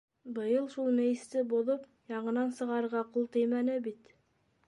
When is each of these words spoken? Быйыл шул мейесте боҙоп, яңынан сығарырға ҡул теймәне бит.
Быйыл 0.35 0.69
шул 0.75 0.87
мейесте 0.99 1.43
боҙоп, 1.51 1.83
яңынан 2.15 2.49
сығарырға 2.61 3.05
ҡул 3.17 3.27
теймәне 3.37 3.79
бит. 3.89 4.13